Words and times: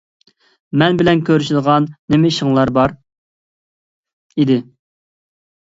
مەن 0.81 0.95
بىلەن 1.01 1.21
كۆرۈشىدىغان 1.27 1.87
نېمە 2.15 2.33
ئىشىڭلار 2.33 2.73
بار 2.79 2.97
ئىدى؟ 4.45 4.59